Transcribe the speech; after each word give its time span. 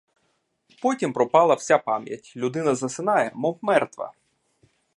Потім 0.81 1.13
пропала 1.13 1.55
вся 1.55 1.77
пам'ять, 1.77 2.33
людина 2.35 2.75
засинає, 2.75 3.31
мов 3.35 3.59
мертва. 3.61 4.13